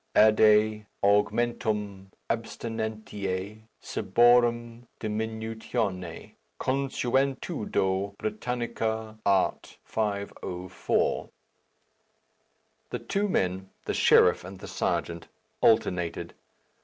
[0.15, 6.33] "Adde augmentum abstinentiæ ciborum diminutione.
[6.59, 9.77] Consuetudo brittanica, art.
[9.85, 11.29] 504."
[12.89, 15.27] The two men, the sheriff and the serjeant,
[15.61, 16.33] alternated.